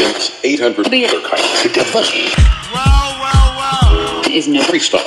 [0.00, 1.44] against 800 other kinds.
[2.72, 4.22] Wow, wow, wow.
[4.30, 5.04] is no Freestyle.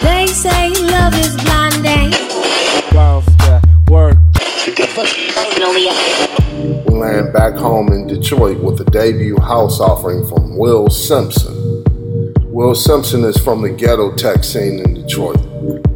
[0.00, 2.10] They say love is blinding.
[3.90, 4.16] work.
[6.86, 11.84] We land back home in Detroit with a debut house offering from Will Simpson.
[12.44, 15.38] Will Simpson is from the ghetto tech scene in Detroit,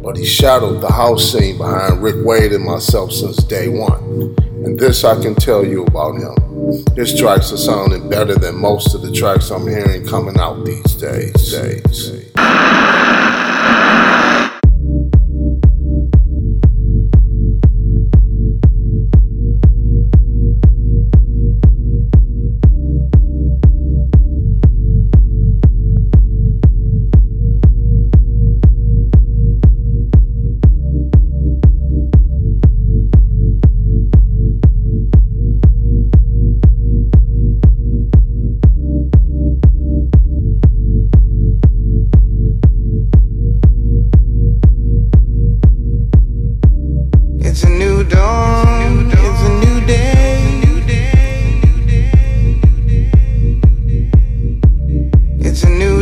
[0.03, 4.35] but he shadowed the house scene behind Rick Wade and myself since day one.
[4.63, 6.48] And this I can tell you about him.
[6.95, 10.93] His tracks are sounding better than most of the tracks I'm hearing coming out these
[10.95, 11.51] days.
[11.51, 12.31] days.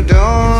[0.07, 0.56] don't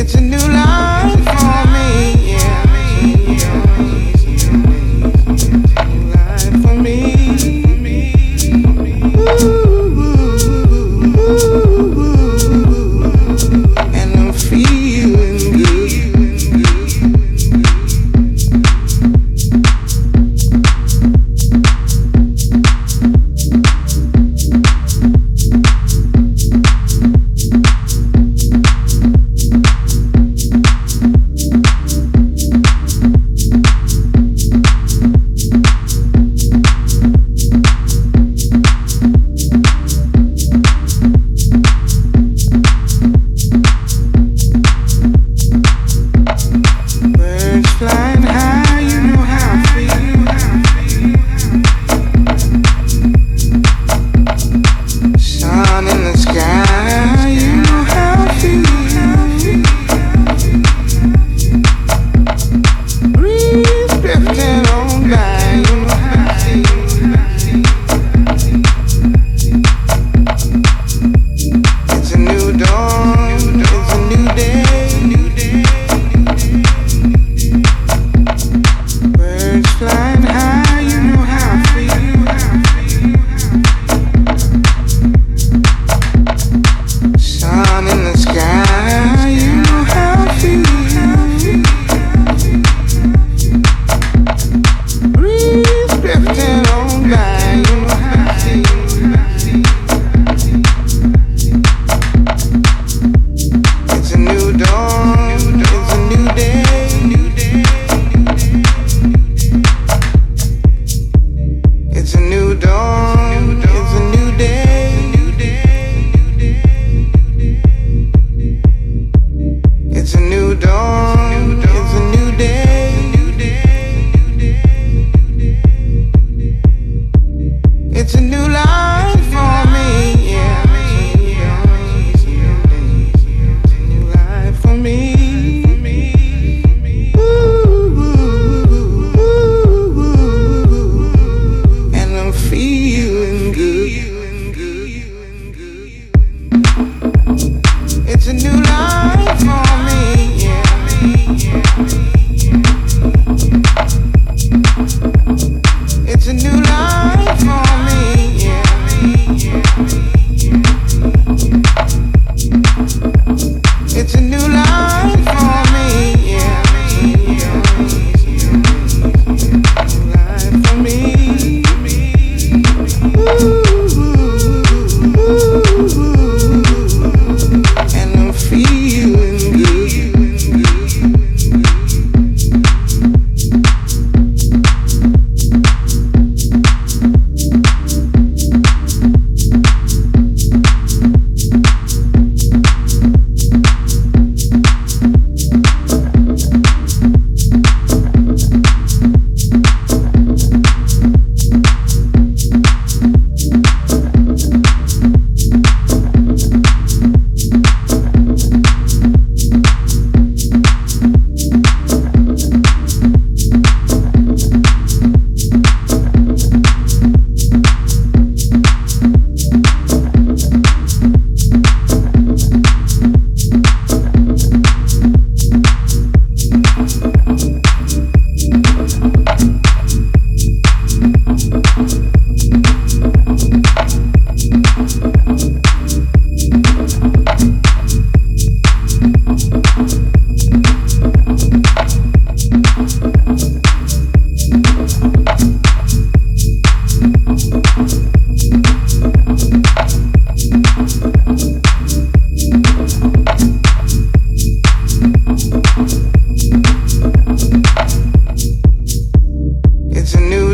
[0.00, 0.39] It's a new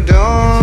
[0.06, 0.56] don't